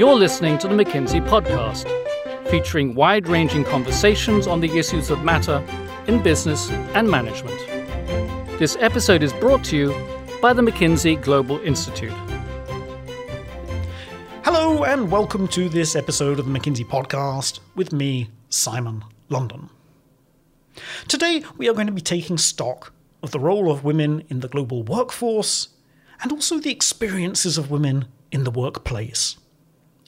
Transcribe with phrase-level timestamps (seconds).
[0.00, 1.86] You're listening to the McKinsey Podcast,
[2.48, 5.62] featuring wide ranging conversations on the issues that matter
[6.06, 7.58] in business and management.
[8.58, 9.94] This episode is brought to you
[10.40, 12.14] by the McKinsey Global Institute.
[14.42, 19.68] Hello, and welcome to this episode of the McKinsey Podcast with me, Simon London.
[21.08, 24.48] Today, we are going to be taking stock of the role of women in the
[24.48, 25.68] global workforce
[26.22, 29.36] and also the experiences of women in the workplace.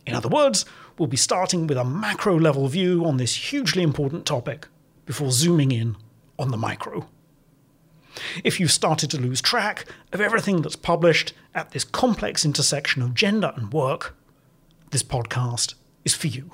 [0.07, 0.65] In other words,
[0.99, 4.67] we'll be starting with a macro level view on this hugely important topic
[5.07, 5.97] before zooming in
[6.39, 7.09] on the micro.
[8.45, 13.15] If you've started to lose track of everything that's published at this complex intersection of
[13.15, 14.15] gender and work,
[14.91, 16.51] this podcast is for you.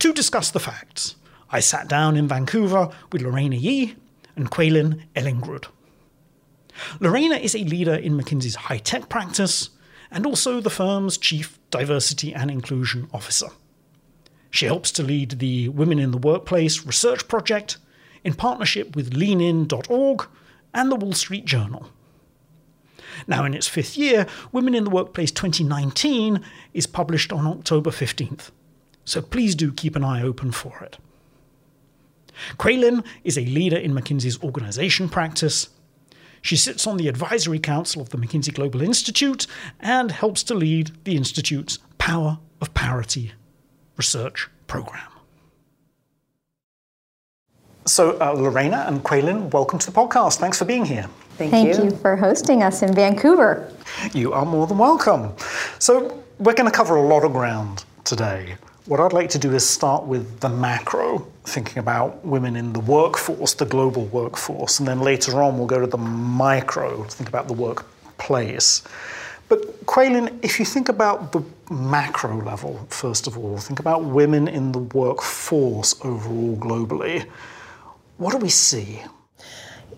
[0.00, 1.16] To discuss the facts,
[1.50, 3.94] I sat down in Vancouver with Lorena Yee
[4.34, 5.66] and Kweilin Ellingrud.
[6.98, 9.70] Lorena is a leader in McKinsey's high tech practice
[10.14, 13.48] and also the firm's chief diversity and inclusion officer.
[14.48, 17.76] She helps to lead the Women in the Workplace research project
[18.22, 20.28] in partnership with leanin.org
[20.72, 21.90] and the Wall Street Journal.
[23.26, 26.40] Now, in its fifth year, Women in the Workplace 2019
[26.72, 28.50] is published on October 15th,
[29.04, 30.98] so please do keep an eye open for it.
[32.56, 35.70] Kweilin is a leader in McKinsey's organization practice.
[36.44, 39.46] She sits on the advisory council of the McKinsey Global Institute
[39.80, 43.32] and helps to lead the Institute's Power of Parity
[43.96, 45.08] research program.
[47.86, 50.36] So, uh, Lorena and Kweilin, welcome to the podcast.
[50.36, 51.08] Thanks for being here.
[51.38, 51.84] Thank, Thank you.
[51.84, 53.72] you for hosting us in Vancouver.
[54.12, 55.32] You are more than welcome.
[55.78, 58.56] So, we're going to cover a lot of ground today.
[58.86, 62.80] What I'd like to do is start with the macro, thinking about women in the
[62.80, 67.48] workforce, the global workforce, and then later on we'll go to the micro, think about
[67.48, 68.82] the workplace.
[69.48, 74.48] But Kweilin, if you think about the macro level, first of all, think about women
[74.48, 77.26] in the workforce overall globally.
[78.18, 79.00] What do we see?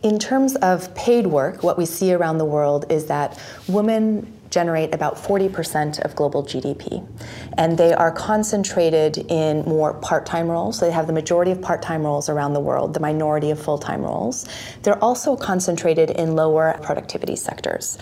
[0.04, 3.36] In terms of paid work, what we see around the world is that
[3.66, 7.06] women generate about 40% of global GDP.
[7.58, 10.80] And they are concentrated in more part time roles.
[10.80, 13.76] They have the majority of part time roles around the world, the minority of full
[13.76, 14.46] time roles.
[14.82, 17.98] They're also concentrated in lower productivity sectors.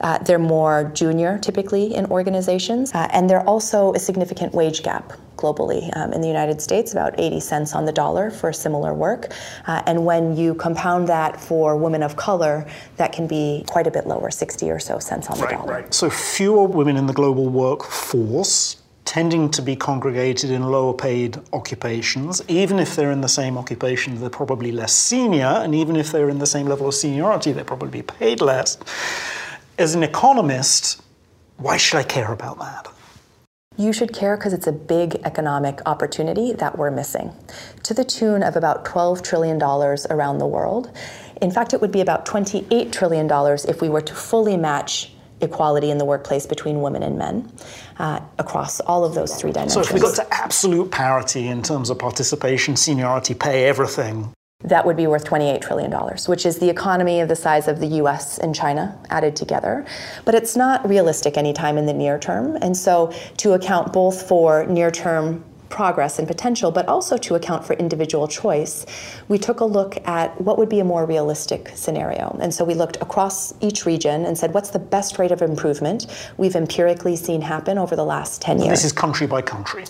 [0.00, 5.12] Uh, they're more junior, typically, in organizations, uh, and they're also a significant wage gap
[5.40, 5.90] globally.
[5.96, 9.32] Um, in the United States, about 80 cents on the dollar for similar work.
[9.66, 13.90] Uh, and when you compound that for women of color, that can be quite a
[13.90, 15.72] bit lower, 60 or so cents on the right, dollar.
[15.72, 15.94] Right.
[15.94, 22.42] So fewer women in the global workforce tending to be congregated in lower paid occupations.
[22.46, 26.28] Even if they're in the same occupation, they're probably less senior, and even if they're
[26.28, 28.78] in the same level of seniority, they're probably paid less.
[29.78, 31.02] As an economist,
[31.56, 32.86] why should I care about that?
[33.80, 37.32] You should care because it's a big economic opportunity that we're missing,
[37.82, 40.94] to the tune of about $12 trillion around the world.
[41.40, 43.26] In fact, it would be about $28 trillion
[43.66, 47.50] if we were to fully match equality in the workplace between women and men
[47.98, 49.72] uh, across all of those three dimensions.
[49.72, 54.84] So, if we got to absolute parity in terms of participation, seniority, pay, everything, that
[54.84, 55.90] would be worth $28 trillion,
[56.26, 59.86] which is the economy of the size of the US and China added together.
[60.24, 62.56] But it's not realistic anytime in the near term.
[62.56, 67.64] And so, to account both for near term progress and potential, but also to account
[67.64, 68.84] for individual choice,
[69.28, 72.36] we took a look at what would be a more realistic scenario.
[72.40, 76.06] And so we looked across each region and said, what's the best rate of improvement
[76.38, 78.70] we've empirically seen happen over the last 10 years?
[78.78, 79.84] This is country by country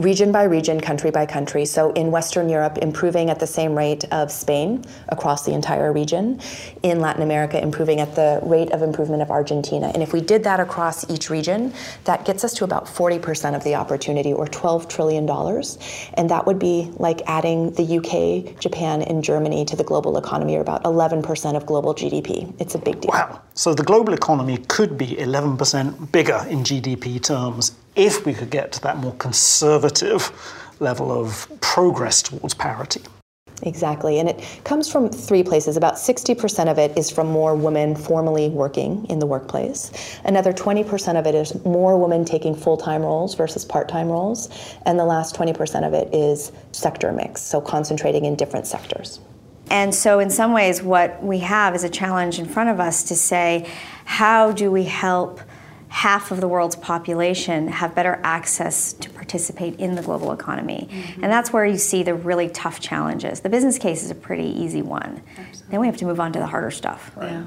[0.00, 1.64] region by region, country by country.
[1.64, 6.40] So in Western Europe, improving at the same rate of Spain across the entire region.
[6.82, 9.90] In Latin America, improving at the rate of improvement of Argentina.
[9.92, 11.72] And if we did that across each region,
[12.04, 15.28] that gets us to about 40% of the opportunity, or $12 trillion.
[16.14, 20.56] And that would be like adding the UK, Japan, and Germany to the global economy,
[20.56, 22.52] or about 11% of global GDP.
[22.58, 23.10] It's a big deal.
[23.12, 23.42] Wow.
[23.54, 28.72] So the global economy could be 11% bigger in GDP terms if we could get
[28.72, 30.32] to that more conservative
[30.80, 33.02] level of progress towards parity.
[33.62, 34.18] Exactly.
[34.18, 35.76] And it comes from three places.
[35.76, 40.18] About 60% of it is from more women formally working in the workplace.
[40.24, 44.48] Another 20% of it is more women taking full time roles versus part time roles.
[44.86, 49.20] And the last 20% of it is sector mix, so concentrating in different sectors.
[49.70, 53.04] And so, in some ways, what we have is a challenge in front of us
[53.04, 53.70] to say,
[54.04, 55.40] how do we help
[55.90, 60.88] half of the world's population have better access to participate in the global economy.
[60.90, 61.24] Mm-hmm.
[61.24, 63.40] And that's where you see the really tough challenges.
[63.40, 65.20] The business case is a pretty easy one.
[65.36, 65.70] Absolutely.
[65.70, 67.10] Then we have to move on to the harder stuff.
[67.16, 67.32] Right.
[67.32, 67.44] Yeah.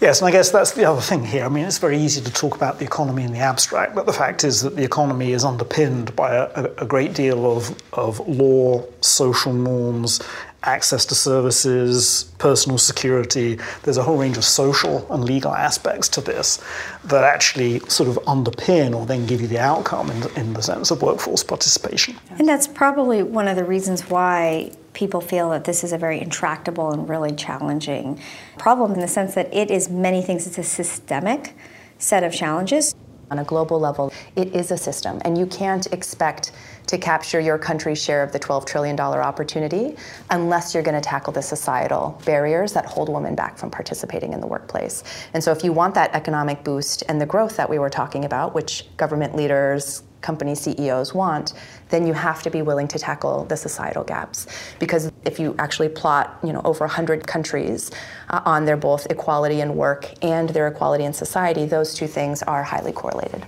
[0.00, 1.44] Yes, and I guess that's the other thing here.
[1.44, 4.12] I mean, it's very easy to talk about the economy in the abstract, but the
[4.12, 8.84] fact is that the economy is underpinned by a, a great deal of, of law,
[9.00, 10.20] social norms,
[10.64, 13.58] access to services, personal security.
[13.84, 16.62] There's a whole range of social and legal aspects to this
[17.04, 20.62] that actually sort of underpin or then give you the outcome in the, in the
[20.62, 22.16] sense of workforce participation.
[22.38, 26.20] And that's probably one of the reasons why people feel that this is a very
[26.20, 28.20] intractable and really challenging
[28.58, 30.46] problem in the sense that it is many things.
[30.46, 31.54] It's a systemic
[31.98, 32.94] set of challenges.
[33.30, 36.50] On a global level, it is a system, and you can't expect
[36.88, 39.94] to capture your country's share of the $12 trillion opportunity
[40.30, 44.40] unless you're going to tackle the societal barriers that hold women back from participating in
[44.40, 45.04] the workplace.
[45.34, 48.24] And so, if you want that economic boost and the growth that we were talking
[48.24, 51.54] about, which government leaders, company CEOs want,
[51.90, 54.46] then you have to be willing to tackle the societal gaps.
[54.78, 57.90] Because if you actually plot, you know, over 100 countries
[58.30, 62.42] uh, on their both equality in work and their equality in society, those two things
[62.42, 63.46] are highly correlated.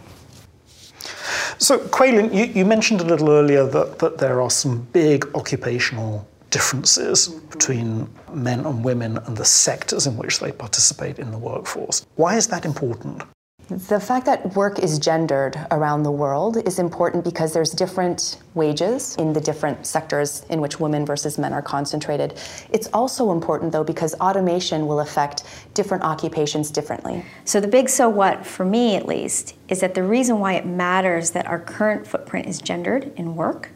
[1.59, 6.27] So, Kweilin, you, you mentioned a little earlier that, that there are some big occupational
[6.51, 12.05] differences between men and women and the sectors in which they participate in the workforce.
[12.17, 13.23] Why is that important?
[13.71, 19.15] The fact that work is gendered around the world is important because there's different wages
[19.15, 22.35] in the different sectors in which women versus men are concentrated.
[22.73, 27.25] It's also important though because automation will affect different occupations differently.
[27.45, 30.67] So the big so what for me at least is that the reason why it
[30.67, 33.71] matters that our current footprint is gendered in work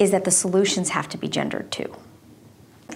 [0.00, 1.94] is that the solutions have to be gendered too.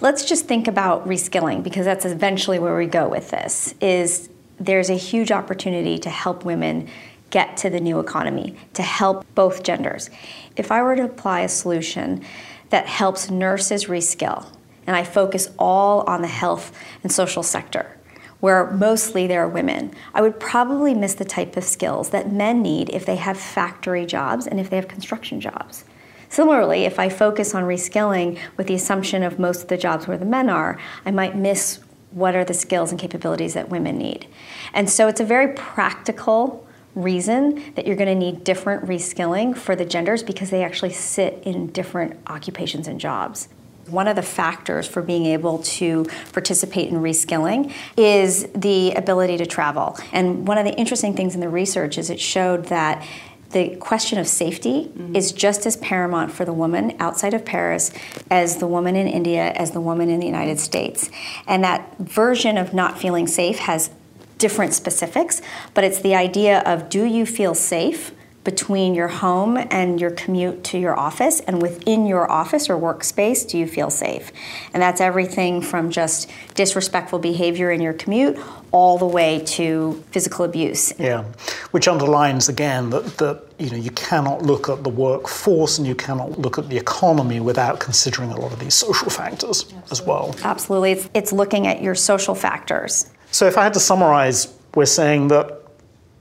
[0.01, 4.27] Let's just think about reskilling because that's eventually where we go with this is
[4.59, 6.87] there's a huge opportunity to help women
[7.29, 10.09] get to the new economy, to help both genders.
[10.55, 12.23] If I were to apply a solution
[12.69, 14.47] that helps nurses reskill,
[14.85, 17.97] and I focus all on the health and social sector,
[18.39, 22.61] where mostly there are women, I would probably miss the type of skills that men
[22.61, 25.83] need if they have factory jobs and if they have construction jobs.
[26.29, 30.17] Similarly, if I focus on reskilling with the assumption of most of the jobs where
[30.17, 31.79] the men are, I might miss
[32.11, 34.27] what are the skills and capabilities that women need.
[34.73, 36.65] And so it's a very practical
[36.95, 41.41] reason that you're going to need different reskilling for the genders because they actually sit
[41.43, 43.49] in different occupations and jobs.
[43.87, 49.45] One of the factors for being able to participate in reskilling is the ability to
[49.45, 49.97] travel.
[50.11, 53.05] And one of the interesting things in the research is it showed that
[53.51, 55.15] the question of safety mm-hmm.
[55.15, 57.91] is just as paramount for the woman outside of Paris
[58.29, 61.09] as the woman in India, as the woman in the United States.
[61.47, 63.89] And that version of not feeling safe has
[64.37, 65.41] different specifics,
[65.73, 68.11] but it's the idea of do you feel safe
[68.47, 73.45] between your home and your commute to your office and within your office or workspace
[73.45, 74.31] do you feel safe?
[74.73, 78.39] And that's everything from just disrespectful behavior in your commute
[78.71, 80.93] all the way to physical abuse.
[80.97, 81.25] Yeah
[81.71, 85.95] which underlines again that, that you know you cannot look at the workforce and you
[85.95, 89.91] cannot look at the economy without considering a lot of these social factors absolutely.
[89.91, 90.35] as well.
[90.43, 90.91] Absolutely.
[90.93, 93.11] It's, it's looking at your social factors.
[93.31, 95.61] So if i had to summarize we're saying that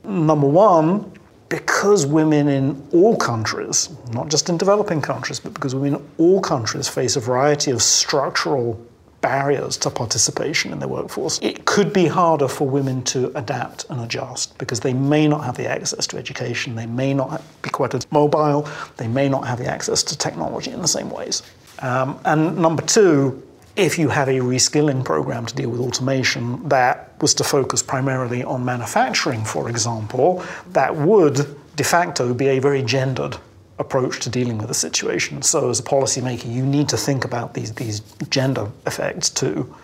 [0.05, 1.13] number one
[1.49, 6.41] because women in all countries, not just in developing countries, but because women in all
[6.41, 8.81] countries face a variety of structural
[9.21, 14.01] barriers to participation in the workforce, it could be harder for women to adapt and
[14.01, 17.95] adjust because they may not have the access to education, they may not be quite
[17.95, 21.43] as mobile, they may not have the access to technology in the same ways.
[21.81, 23.43] Um, and number two,
[23.77, 28.45] if you have a reskilling program to deal with automation that was to focus primarily
[28.45, 33.37] on manufacturing, for example, that would de facto be a very gendered
[33.79, 35.43] approach to dealing with the situation.
[35.43, 39.75] So, as a policymaker, you need to think about these, these gender effects too.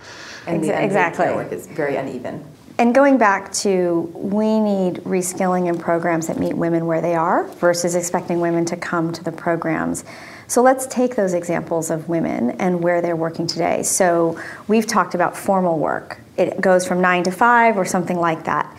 [0.47, 1.27] And the exactly.
[1.27, 2.45] network is very uneven.
[2.79, 7.45] And going back to we need reskilling and programs that meet women where they are
[7.45, 10.05] versus expecting women to come to the programs.
[10.53, 13.83] So let's take those examples of women and where they're working today.
[13.83, 16.21] So we've talked about formal work.
[16.37, 18.77] It goes from 9 to 5 or something like that.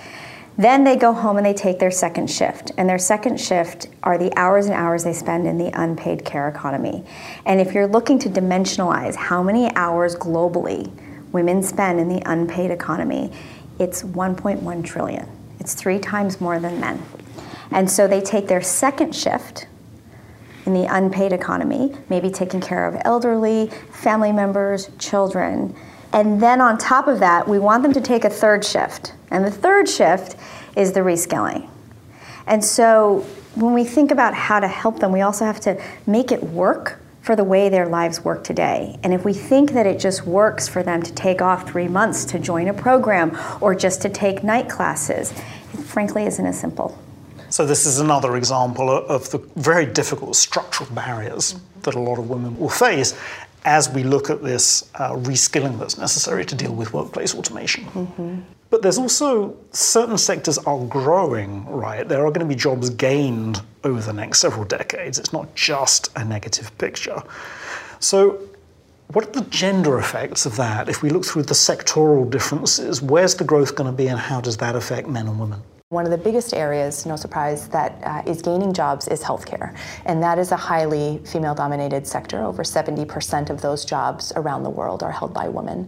[0.55, 2.71] Then they go home and they take their second shift.
[2.77, 6.47] And their second shift are the hours and hours they spend in the unpaid care
[6.47, 7.03] economy.
[7.43, 10.91] And if you're looking to dimensionalize how many hours globally
[11.31, 13.31] women spend in the unpaid economy,
[13.79, 15.27] it's 1.1 trillion.
[15.59, 17.03] It's three times more than men.
[17.71, 19.65] And so they take their second shift,
[20.65, 25.75] in the unpaid economy, maybe taking care of elderly, family members, children.
[26.13, 29.13] And then on top of that, we want them to take a third shift.
[29.31, 30.35] And the third shift
[30.75, 31.69] is the reskilling.
[32.45, 36.31] And so when we think about how to help them, we also have to make
[36.31, 38.99] it work for the way their lives work today.
[39.01, 42.25] And if we think that it just works for them to take off three months
[42.25, 46.97] to join a program or just to take night classes, it frankly isn't as simple.
[47.53, 52.27] So, this is another example of the very difficult structural barriers that a lot of
[52.27, 53.13] women will face
[53.63, 57.85] as we look at this uh, reskilling that's necessary to deal with workplace automation.
[57.85, 58.39] Mm-hmm.
[58.71, 62.07] But there's also certain sectors are growing, right?
[62.07, 65.19] There are going to be jobs gained over the next several decades.
[65.19, 67.21] It's not just a negative picture.
[67.99, 68.49] So,
[69.09, 70.89] what are the gender effects of that?
[70.89, 74.41] If we look through the sectoral differences, where's the growth going to be and how
[74.41, 75.61] does that affect men and women?
[75.93, 79.77] One of the biggest areas, no surprise, that uh, is gaining jobs is healthcare.
[80.05, 82.43] And that is a highly female dominated sector.
[82.43, 85.87] Over 70% of those jobs around the world are held by women.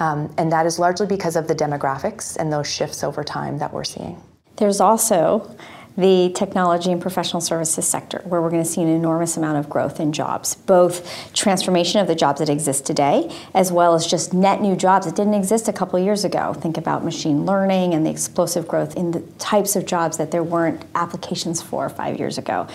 [0.00, 3.72] Um, and that is largely because of the demographics and those shifts over time that
[3.72, 4.20] we're seeing.
[4.56, 5.56] There's also
[5.96, 9.70] the technology and professional services sector, where we're going to see an enormous amount of
[9.70, 14.34] growth in jobs, both transformation of the jobs that exist today, as well as just
[14.34, 16.52] net new jobs that didn't exist a couple years ago.
[16.52, 20.42] Think about machine learning and the explosive growth in the types of jobs that there
[20.42, 22.66] weren't applications for five years ago.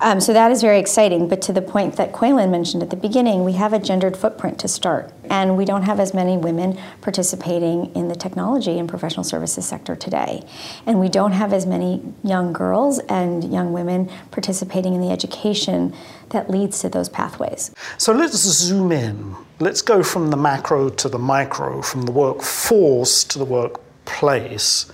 [0.00, 1.28] Um, so that is very exciting.
[1.28, 4.58] But to the point that Kweilin mentioned at the beginning, we have a gendered footprint
[4.60, 9.24] to start, and we don't have as many women participating in the technology and professional
[9.24, 10.42] services sector today,
[10.86, 15.94] and we don't have as many young girls and young women participating in the education
[16.30, 17.72] that leads to those pathways.
[17.98, 19.36] So let's zoom in.
[19.60, 24.90] Let's go from the macro to the micro, from the workforce to the workplace.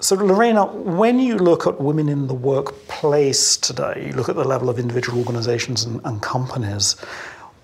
[0.00, 4.44] So, Lorena, when you look at women in the workplace today, you look at the
[4.44, 6.96] level of individual organizations and, and companies,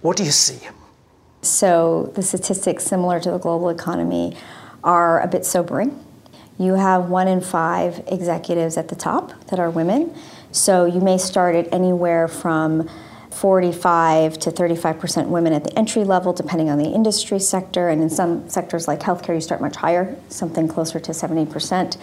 [0.01, 0.59] what do you see?
[1.43, 4.37] So, the statistics, similar to the global economy,
[4.85, 5.99] are a bit sobering
[6.61, 10.15] you have one in five executives at the top that are women.
[10.53, 12.87] So you may start at anywhere from
[13.31, 17.89] 45 to 35% women at the entry level, depending on the industry sector.
[17.89, 21.97] And in some sectors like healthcare, you start much higher, something closer to 70%.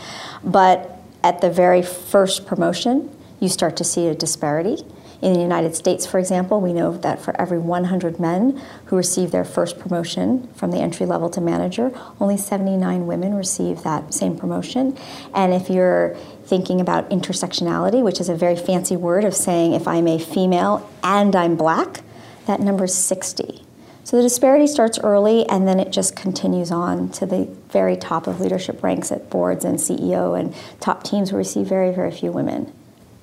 [0.43, 4.83] But at the very first promotion, you start to see a disparity.
[5.21, 9.31] In the United States, for example, we know that for every 100 men who receive
[9.31, 14.37] their first promotion from the entry level to manager, only 79 women receive that same
[14.37, 14.95] promotion.
[15.33, 19.87] And if you're thinking about intersectionality, which is a very fancy word of saying if
[19.87, 22.01] I'm a female and I'm black,
[22.45, 23.63] that number is 60.
[24.03, 28.27] So the disparity starts early and then it just continues on to the very top
[28.27, 32.11] of leadership ranks at boards and CEO and top teams where we see very, very
[32.11, 32.71] few women.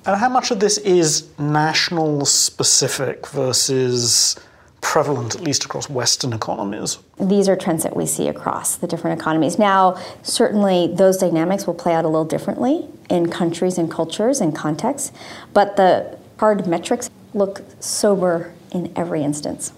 [0.05, 4.35] And how much of this is national specific versus
[4.81, 6.99] prevalent, at least across Western economies?
[7.19, 9.57] These are trends that we see across the different economies.
[9.57, 14.55] Now, certainly those dynamics will play out a little differently in countries and cultures and
[14.55, 15.11] contexts,
[15.53, 19.73] but the hard metrics look sober in every instance.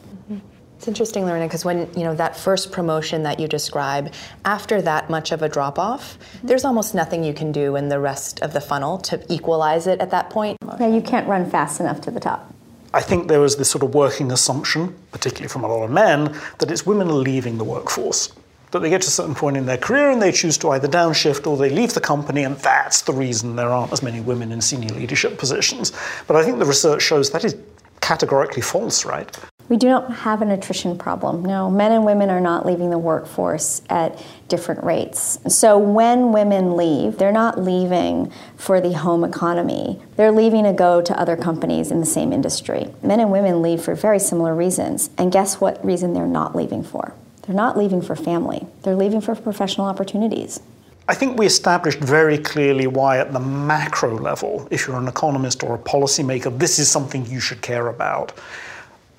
[0.78, 4.14] It's interesting, Lorena, because when you know that first promotion that you describe,
[4.46, 6.48] after that much of a drop off, mm-hmm.
[6.48, 10.00] there's almost nothing you can do in the rest of the funnel to equalize it
[10.00, 10.58] at that point.
[10.80, 12.54] Yeah, you can't run fast enough to the top.
[12.94, 16.36] I think there was this sort of working assumption, particularly from a lot of men,
[16.60, 18.32] that it's women leaving the workforce.
[18.72, 20.88] That they get to a certain point in their career and they choose to either
[20.88, 24.52] downshift or they leave the company, and that's the reason there aren't as many women
[24.52, 25.92] in senior leadership positions.
[26.28, 27.56] But I think the research shows that is
[28.00, 29.36] categorically false, right?
[29.70, 31.44] We do not have an attrition problem.
[31.44, 35.40] No, men and women are not leaving the workforce at different rates.
[35.50, 40.02] So when women leave, they're not leaving for the home economy.
[40.16, 42.88] They're leaving to go to other companies in the same industry.
[43.04, 45.10] Men and women leave for very similar reasons.
[45.18, 47.14] And guess what reason they're not leaving for?
[47.42, 48.68] They're not leaving for family.
[48.84, 50.62] They're leaving for professional opportunities.
[51.10, 55.64] I think we established very clearly why, at the macro level, if you're an economist
[55.64, 58.34] or a policymaker, this is something you should care about.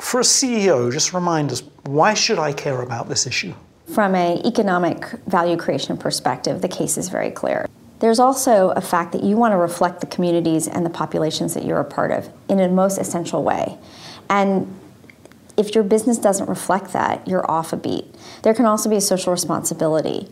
[0.00, 3.55] For a CEO, just remind us why should I care about this issue?
[3.93, 7.67] From an economic value creation perspective, the case is very clear.
[8.00, 11.64] There's also a fact that you want to reflect the communities and the populations that
[11.64, 13.76] you're a part of in a most essential way.
[14.31, 14.73] And
[15.57, 18.05] if your business doesn't reflect that, you're off a beat.
[18.43, 20.28] There can also be a social responsibility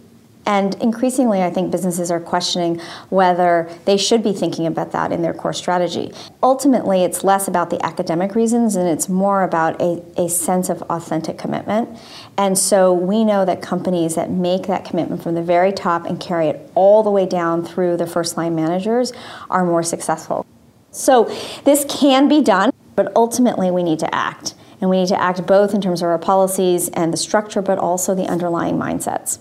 [0.47, 5.23] and increasingly, I think businesses are questioning whether they should be thinking about that in
[5.23, 6.13] their core strategy.
[6.41, 10.83] Ultimately, it's less about the academic reasons and it's more about a, a sense of
[10.83, 11.99] authentic commitment.
[12.39, 16.21] And so we know that companies that make that commitment from the very top and
[16.21, 19.13] carry it all the way down through the first line managers
[19.51, 20.47] are more successful.
[20.93, 21.25] So
[21.65, 24.55] this can be done, but ultimately we need to act.
[24.81, 27.79] And we need to act both in terms of our policies and the structure, but
[27.79, 29.39] also the underlying mindsets.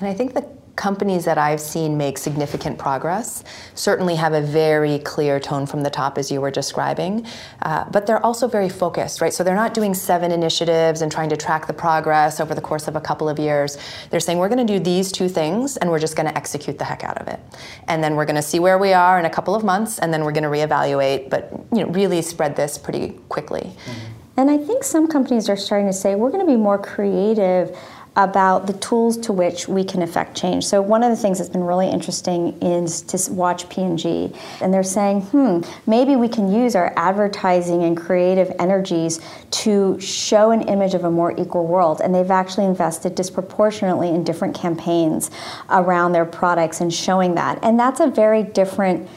[0.00, 0.46] And I think the
[0.76, 5.90] companies that I've seen make significant progress certainly have a very clear tone from the
[5.90, 7.26] top, as you were describing,
[7.62, 9.32] uh, but they're also very focused, right?
[9.32, 12.88] So they're not doing seven initiatives and trying to track the progress over the course
[12.88, 13.78] of a couple of years.
[14.10, 16.78] They're saying, we're going to do these two things and we're just going to execute
[16.78, 17.40] the heck out of it.
[17.86, 20.12] And then we're going to see where we are in a couple of months and
[20.12, 23.60] then we're going to reevaluate, but you know, really spread this pretty quickly.
[23.60, 24.14] Mm-hmm.
[24.36, 27.78] And I think some companies are starting to say, we're going to be more creative
[28.16, 30.64] about the tools to which we can affect change.
[30.64, 34.82] So one of the things that's been really interesting is to watch P&G and they're
[34.82, 40.94] saying, "Hmm, maybe we can use our advertising and creative energies to show an image
[40.94, 45.30] of a more equal world." And they've actually invested disproportionately in different campaigns
[45.70, 47.58] around their products and showing that.
[47.62, 49.08] And that's a very different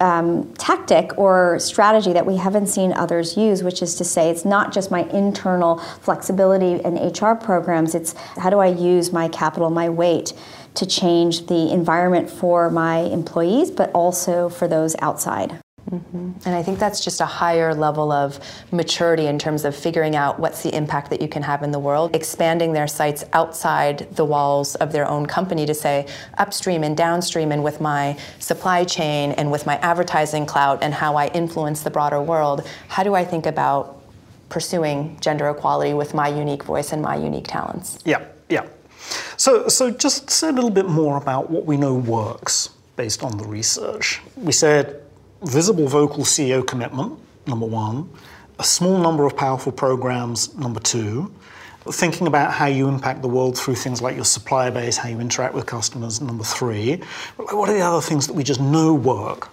[0.00, 4.44] um, tactic or strategy that we haven't seen others use, which is to say it's
[4.44, 9.70] not just my internal flexibility and HR programs, it's how do I use my capital,
[9.70, 10.32] my weight
[10.74, 15.60] to change the environment for my employees, but also for those outside.
[15.92, 16.32] Mm-hmm.
[16.44, 18.38] And I think that's just a higher level of
[18.70, 21.78] maturity in terms of figuring out what's the impact that you can have in the
[21.78, 26.06] world, expanding their sights outside the walls of their own company to say
[26.38, 31.16] upstream and downstream, and with my supply chain and with my advertising clout and how
[31.16, 34.00] I influence the broader world, how do I think about
[34.48, 37.98] pursuing gender equality with my unique voice and my unique talents?
[38.04, 38.66] Yeah, yeah.
[39.36, 43.38] So, so just say a little bit more about what we know works based on
[43.38, 44.20] the research.
[44.36, 45.02] We said
[45.42, 48.08] visible vocal CEO commitment, number one,
[48.58, 51.32] a small number of powerful programs, number two,
[51.92, 55.18] thinking about how you impact the world through things like your supplier base, how you
[55.18, 56.96] interact with customers, number three.
[57.36, 59.48] What are the other things that we just know work?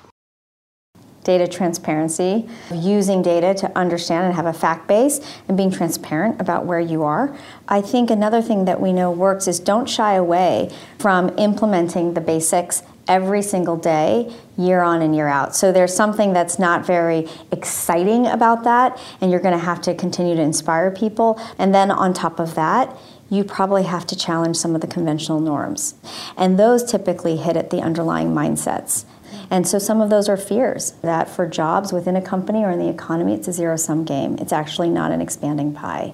[1.23, 6.65] Data transparency, using data to understand and have a fact base, and being transparent about
[6.65, 7.37] where you are.
[7.67, 12.21] I think another thing that we know works is don't shy away from implementing the
[12.21, 15.55] basics every single day, year on and year out.
[15.55, 19.93] So there's something that's not very exciting about that, and you're going to have to
[19.95, 21.39] continue to inspire people.
[21.57, 22.95] And then on top of that,
[23.29, 25.95] you probably have to challenge some of the conventional norms.
[26.37, 29.05] And those typically hit at the underlying mindsets.
[29.49, 32.79] And so some of those are fears that for jobs within a company or in
[32.79, 34.37] the economy, it's a zero sum game.
[34.39, 36.13] It's actually not an expanding pie.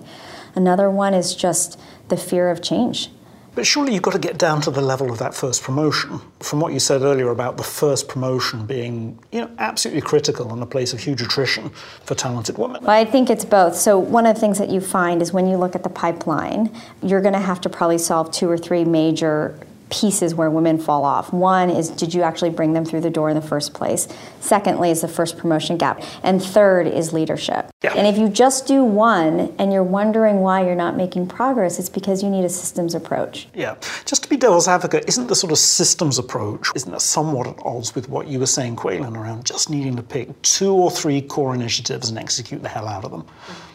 [0.55, 1.79] Another one is just
[2.09, 3.09] the fear of change.
[3.55, 6.19] But surely you've got to get down to the level of that first promotion.
[6.39, 10.63] From what you said earlier about the first promotion being, you know, absolutely critical and
[10.63, 11.69] a place of huge attrition
[12.03, 12.83] for talented women.
[12.83, 13.75] Well, I think it's both.
[13.75, 16.75] So one of the things that you find is when you look at the pipeline,
[17.03, 19.59] you're going to have to probably solve two or three major
[19.93, 21.31] pieces where women fall off.
[21.31, 24.07] One is did you actually bring them through the door in the first place?
[24.39, 26.01] Secondly is the first promotion gap.
[26.23, 27.69] And third is leadership.
[27.83, 27.93] Yeah.
[27.95, 31.89] And if you just do one and you're wondering why you're not making progress, it's
[31.89, 33.47] because you need a systems approach.
[33.53, 33.75] Yeah.
[34.05, 37.55] Just to be devil's advocate, isn't the sort of systems approach, isn't that somewhat at
[37.63, 41.21] odds with what you were saying, Kweilin, around just needing to pick two or three
[41.21, 43.21] core initiatives and execute the hell out of them?
[43.21, 43.72] Mm-hmm.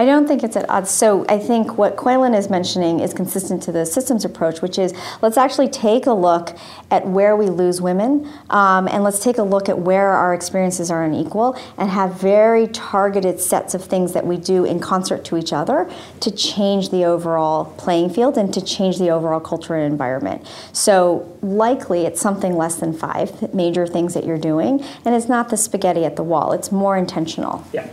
[0.00, 0.90] I don't think it's at odds.
[0.90, 4.94] So I think what Kweilin is mentioning is consistent to the systems approach, which is
[5.20, 6.56] let's actually take a look
[6.90, 10.90] at where we lose women, um, and let's take a look at where our experiences
[10.90, 15.36] are unequal, and have very targeted sets of things that we do in concert to
[15.36, 15.86] each other
[16.20, 20.50] to change the overall playing field and to change the overall culture and environment.
[20.72, 25.50] So likely it's something less than five major things that you're doing, and it's not
[25.50, 26.52] the spaghetti at the wall.
[26.52, 27.66] It's more intentional.
[27.74, 27.92] Yeah.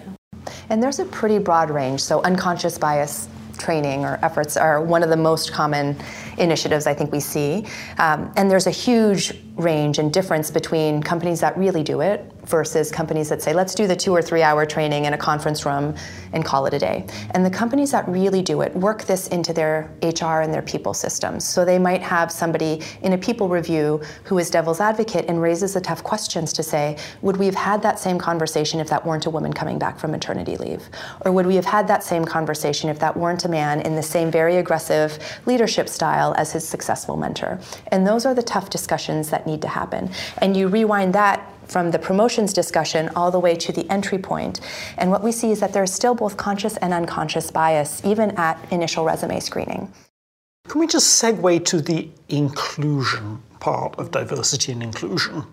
[0.69, 2.01] And there's a pretty broad range.
[2.01, 5.97] So, unconscious bias training or efforts are one of the most common
[6.37, 7.65] initiatives I think we see.
[7.97, 12.91] Um, and there's a huge range and difference between companies that really do it versus
[12.91, 15.95] companies that say, let's do the two or three hour training in a conference room
[16.33, 17.05] and call it a day.
[17.31, 20.93] And the companies that really do it work this into their HR and their people
[20.93, 21.45] systems.
[21.45, 25.73] So they might have somebody in a people review who is devil's advocate and raises
[25.73, 29.25] the tough questions to say, would we have had that same conversation if that weren't
[29.25, 30.89] a woman coming back from maternity leave?
[31.25, 34.03] Or would we have had that same conversation if that weren't a man in the
[34.03, 37.59] same very aggressive leadership style as his successful mentor?
[37.87, 40.09] And those are the tough discussions that need to happen.
[40.39, 44.59] And you rewind that from the promotions discussion all the way to the entry point.
[44.97, 48.31] And what we see is that there is still both conscious and unconscious bias, even
[48.31, 49.91] at initial resume screening.
[50.67, 55.43] Can we just segue to the inclusion part of diversity and inclusion?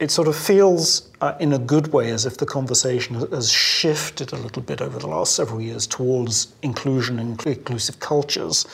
[0.00, 4.32] It sort of feels uh, in a good way as if the conversation has shifted
[4.32, 8.64] a little bit over the last several years towards inclusion and inclusive cultures.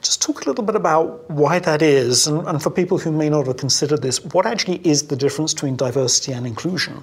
[0.00, 3.28] Just talk a little bit about why that is, and, and for people who may
[3.28, 7.02] not have considered this, what actually is the difference between diversity and inclusion?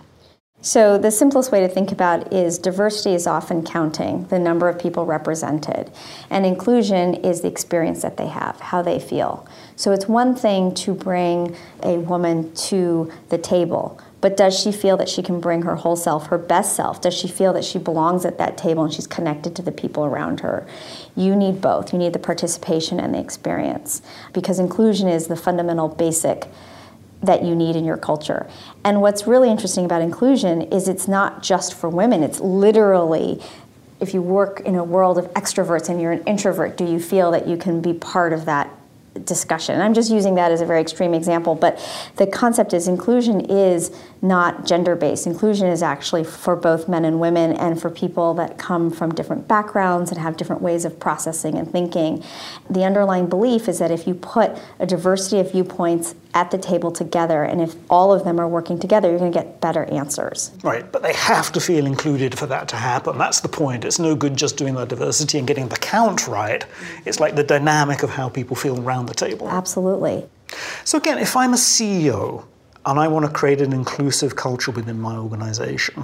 [0.65, 4.79] So, the simplest way to think about is diversity is often counting the number of
[4.79, 5.91] people represented,
[6.31, 9.47] and inclusion is the experience that they have, how they feel.
[9.75, 14.97] So, it's one thing to bring a woman to the table, but does she feel
[14.97, 16.99] that she can bring her whole self, her best self?
[16.99, 20.03] Does she feel that she belongs at that table and she's connected to the people
[20.03, 20.65] around her?
[21.15, 21.93] You need both.
[21.93, 24.01] You need the participation and the experience
[24.33, 26.47] because inclusion is the fundamental basic
[27.25, 28.47] that you need in your culture.
[28.83, 33.41] And what's really interesting about inclusion is it's not just for women, it's literally
[34.01, 37.31] if you work in a world of extroverts and you're an introvert, do you feel
[37.31, 38.69] that you can be part of that
[39.23, 39.79] discussion.
[39.79, 41.79] I'm just using that as a very extreme example, but
[42.17, 45.25] the concept is inclusion is not gender based.
[45.25, 49.47] Inclusion is actually for both men and women and for people that come from different
[49.47, 52.23] backgrounds and have different ways of processing and thinking.
[52.69, 56.91] The underlying belief is that if you put a diversity of viewpoints at the table
[56.91, 60.51] together and if all of them are working together, you're going to get better answers.
[60.63, 63.17] Right, but they have to feel included for that to happen.
[63.17, 63.85] That's the point.
[63.85, 66.65] It's no good just doing the diversity and getting the count right.
[67.05, 69.49] It's like the dynamic of how people feel around the table.
[69.49, 70.27] Absolutely.
[70.83, 72.45] So, again, if I'm a CEO
[72.85, 76.03] and I want to create an inclusive culture within my organization,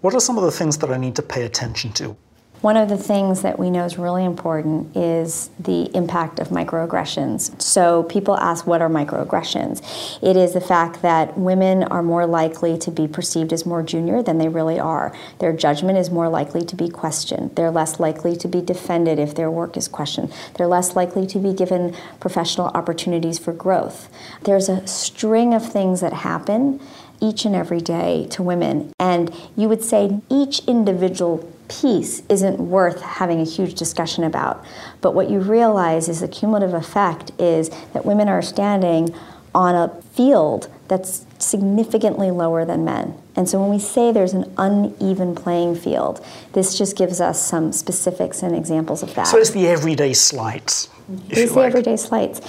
[0.00, 2.16] what are some of the things that I need to pay attention to?
[2.60, 7.60] One of the things that we know is really important is the impact of microaggressions.
[7.60, 9.80] So people ask, what are microaggressions?
[10.22, 14.22] It is the fact that women are more likely to be perceived as more junior
[14.22, 15.16] than they really are.
[15.38, 17.56] Their judgment is more likely to be questioned.
[17.56, 20.30] They're less likely to be defended if their work is questioned.
[20.58, 24.10] They're less likely to be given professional opportunities for growth.
[24.42, 26.78] There's a string of things that happen
[27.22, 28.92] each and every day to women.
[28.98, 34.64] And you would say each individual piece isn't worth having a huge discussion about.
[35.00, 39.14] But what you realize is the cumulative effect is that women are standing
[39.54, 43.16] on a field that's significantly lower than men.
[43.40, 46.22] And so when we say there's an uneven playing field,
[46.52, 49.28] this just gives us some specifics and examples of that.
[49.28, 50.90] So it's the everyday slights.
[51.30, 51.68] It's the like.
[51.68, 52.42] everyday slights.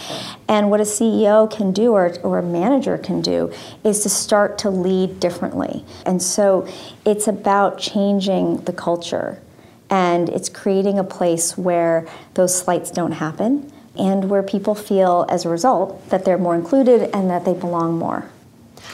[0.50, 3.54] And what a CEO can do or, or a manager can do
[3.86, 5.86] is to start to lead differently.
[6.06, 6.68] And so
[7.06, 9.42] it's about changing the culture
[9.90, 15.46] and it's creating a place where those slights don't happen and where people feel as
[15.46, 18.30] a result that they're more included and that they belong more.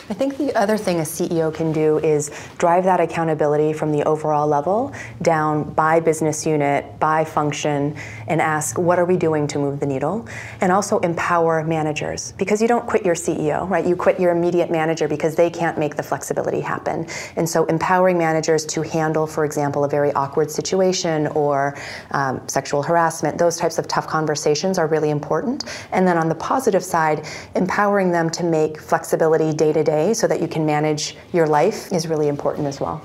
[0.09, 4.03] I think the other thing a CEO can do is drive that accountability from the
[4.03, 7.93] overall level down by business unit, by function,
[8.27, 10.25] and ask, what are we doing to move the needle?
[10.61, 13.85] And also empower managers because you don't quit your CEO, right?
[13.85, 17.05] You quit your immediate manager because they can't make the flexibility happen.
[17.35, 21.77] And so empowering managers to handle, for example, a very awkward situation or
[22.11, 25.65] um, sexual harassment, those types of tough conversations are really important.
[25.91, 30.27] And then on the positive side, empowering them to make flexibility day to day so
[30.27, 33.01] that you can manage your life is really important as well.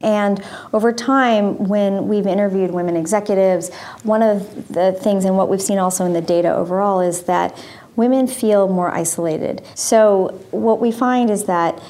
[0.00, 5.62] And over time, when we've interviewed women executives, one of the things, and what we've
[5.62, 7.56] seen also in the data overall, is that
[7.96, 9.62] women feel more isolated.
[9.74, 11.82] So, what we find is that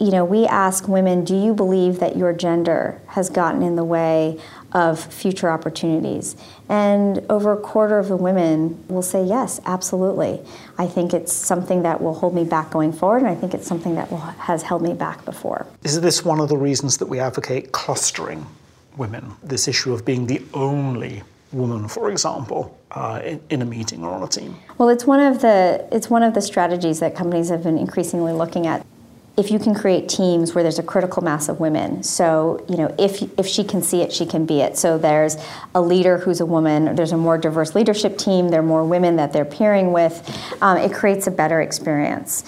[0.00, 3.84] you know, we ask women, do you believe that your gender has gotten in the
[3.84, 4.40] way
[4.72, 6.36] of future opportunities?
[6.68, 10.40] And over a quarter of the women will say yes, absolutely.
[10.78, 13.66] I think it's something that will hold me back going forward, and I think it's
[13.66, 15.66] something that will, has held me back before.
[15.82, 18.46] Is this one of the reasons that we advocate clustering
[18.96, 19.32] women?
[19.42, 24.12] This issue of being the only woman, for example, uh, in, in, a meeting or
[24.12, 24.56] on a team?
[24.78, 28.32] Well, it's one of the it's one of the strategies that companies have been increasingly
[28.32, 28.84] looking at
[29.40, 32.02] if you can create teams where there's a critical mass of women.
[32.02, 34.76] So you know if if she can see it she can be it.
[34.76, 35.36] So there's
[35.74, 36.94] a leader who's a woman.
[36.94, 38.50] There's a more diverse leadership team.
[38.50, 40.14] There are more women that they're pairing with.
[40.60, 42.44] Um, it creates a better experience.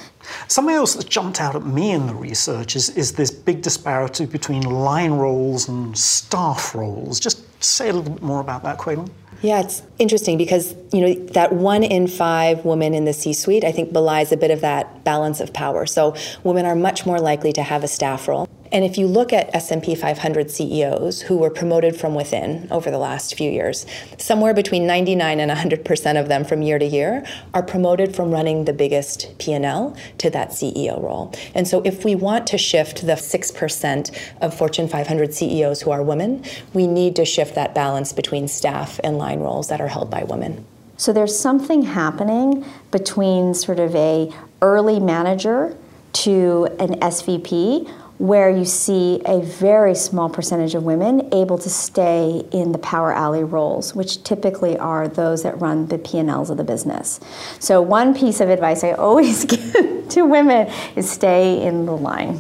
[0.49, 4.27] Something else that jumped out at me in the research is, is this big disparity
[4.27, 7.19] between line roles and staff roles.
[7.19, 9.11] Just say a little bit more about that, Kweilin.
[9.43, 13.73] Yeah, it's interesting because you know that one in five women in the C-suite, I
[13.73, 15.87] think, belies a bit of that balance of power.
[15.87, 18.49] So women are much more likely to have a staff role.
[18.73, 22.99] And if you look at S&P 500 CEOs who were promoted from within over the
[22.99, 23.85] last few years,
[24.17, 28.65] somewhere between 99 and 100% of them from year to year are promoted from running
[28.65, 31.35] the biggest P&L to that CEO role.
[31.55, 36.03] And so if we want to shift the 6% of Fortune 500 CEOs who are
[36.03, 40.11] women, we need to shift that balance between staff and line roles that are held
[40.11, 40.65] by women.
[41.03, 45.77] So there's something happening between sort of a early manager
[46.13, 52.47] to an SVP where you see a very small percentage of women able to stay
[52.53, 56.63] in the power alley roles, which typically are those that run the P&Ls of the
[56.63, 57.19] business.
[57.59, 62.39] So one piece of advice I always give to women is stay in the line.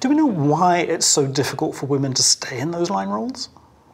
[0.00, 3.48] Do we know why it's so difficult for women to stay in those line roles?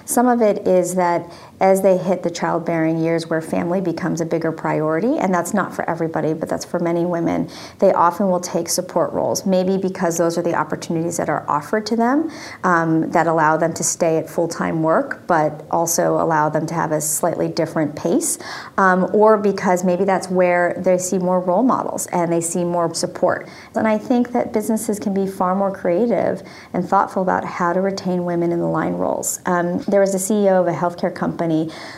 [0.05, 4.25] Some of it is that as they hit the childbearing years where family becomes a
[4.25, 7.49] bigger priority, and that's not for everybody, but that's for many women,
[7.81, 11.85] they often will take support roles, maybe because those are the opportunities that are offered
[11.85, 12.31] to them
[12.65, 16.73] um, that allow them to stay at full time work, but also allow them to
[16.73, 18.39] have a slightly different pace,
[18.79, 22.93] um, or because maybe that's where they see more role models and they see more
[22.95, 23.49] support.
[23.75, 26.43] And I think that businesses can be far more creative
[26.73, 29.41] and thoughtful about how to retain women in the line roles.
[29.45, 31.50] Um, there was a CEO of a healthcare company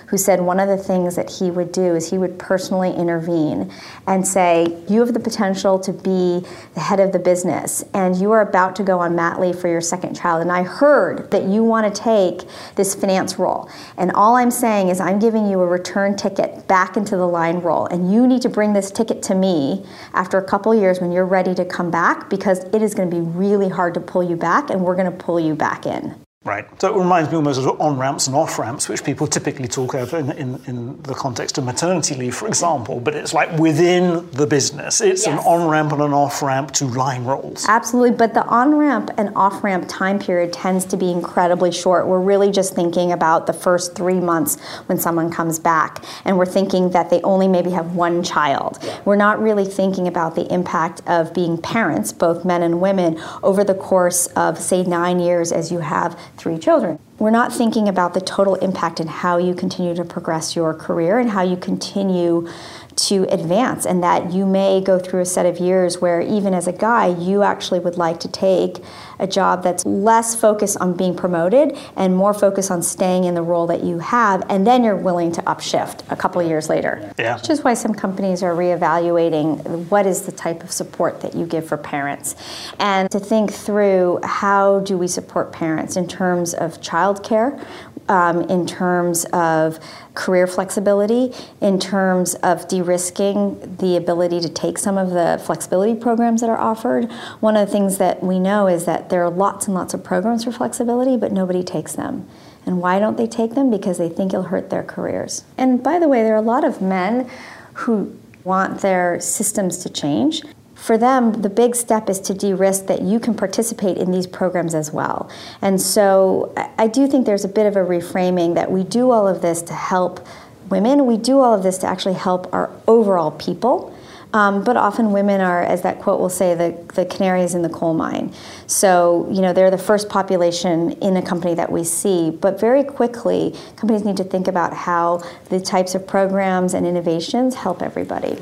[0.08, 3.72] who said one of the things that he would do is he would personally intervene
[4.06, 8.32] and say, You have the potential to be the head of the business, and you
[8.32, 10.42] are about to go on mat leave for your second child.
[10.42, 13.68] And I heard that you want to take this finance role.
[13.96, 17.60] And all I'm saying is, I'm giving you a return ticket back into the line
[17.60, 19.84] role, and you need to bring this ticket to me
[20.14, 23.16] after a couple years when you're ready to come back because it is going to
[23.16, 26.21] be really hard to pull you back, and we're going to pull you back in.
[26.44, 26.66] Right.
[26.80, 29.94] So it reminds me almost of on ramps and off ramps, which people typically talk
[29.94, 32.98] of in, in, in, the context of maternity leave, for example.
[32.98, 35.32] But it's like within the business, it's yes.
[35.32, 37.64] an on ramp and an off ramp to line roles.
[37.68, 38.16] Absolutely.
[38.16, 42.08] But the on ramp and off ramp time period tends to be incredibly short.
[42.08, 46.44] We're really just thinking about the first three months when someone comes back, and we're
[46.44, 48.80] thinking that they only maybe have one child.
[49.04, 53.62] We're not really thinking about the impact of being parents, both men and women, over
[53.62, 56.98] the course of, say, nine years as you have three children.
[57.18, 61.18] We're not thinking about the total impact and how you continue to progress your career
[61.18, 62.48] and how you continue
[62.96, 66.66] to advance, and that you may go through a set of years where, even as
[66.66, 68.78] a guy, you actually would like to take
[69.18, 73.42] a job that's less focused on being promoted and more focused on staying in the
[73.42, 77.12] role that you have, and then you're willing to upshift a couple of years later.
[77.18, 77.36] Yeah.
[77.36, 81.46] Which is why some companies are reevaluating what is the type of support that you
[81.46, 82.34] give for parents,
[82.78, 87.64] and to think through how do we support parents in terms of childcare,
[88.12, 89.80] um, in terms of
[90.12, 95.98] career flexibility, in terms of de risking the ability to take some of the flexibility
[95.98, 97.10] programs that are offered.
[97.40, 100.04] One of the things that we know is that there are lots and lots of
[100.04, 102.28] programs for flexibility, but nobody takes them.
[102.66, 103.70] And why don't they take them?
[103.70, 105.44] Because they think it'll hurt their careers.
[105.56, 107.30] And by the way, there are a lot of men
[107.72, 110.42] who want their systems to change
[110.82, 114.26] for them, the big step is to de risk that you can participate in these
[114.26, 115.30] programs as well.
[115.60, 119.28] And so I do think there's a bit of a reframing that we do all
[119.28, 120.26] of this to help
[120.70, 123.96] women, we do all of this to actually help our overall people.
[124.32, 127.68] Um, but often women are, as that quote will say, the, the canaries in the
[127.68, 128.34] coal mine.
[128.66, 132.30] So, you know, they're the first population in a company that we see.
[132.30, 137.54] But very quickly, companies need to think about how the types of programs and innovations
[137.54, 138.38] help everybody.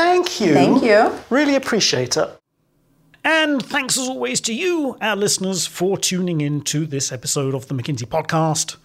[0.00, 0.54] Thank you.
[0.54, 1.12] Thank you.
[1.28, 2.30] Really appreciate it.
[3.22, 7.68] And thanks as always to you, our listeners, for tuning in to this episode of
[7.68, 8.76] the McKinsey Podcast.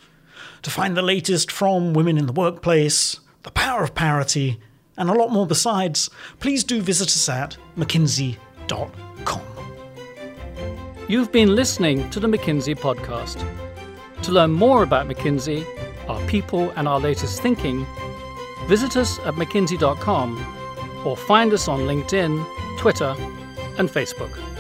[0.64, 4.60] To find the latest from women in the workplace, the power of parity,
[4.98, 6.10] and a lot more besides,
[6.42, 9.42] please do visit us at mckinsey.com.
[11.08, 13.42] You've been listening to the McKinsey Podcast.
[14.24, 15.66] To learn more about McKinsey,
[16.10, 17.86] our people, and our latest thinking,
[18.68, 20.55] visit us at mckinsey.com
[21.06, 22.46] or find us on LinkedIn,
[22.78, 23.16] Twitter,
[23.78, 24.55] and Facebook.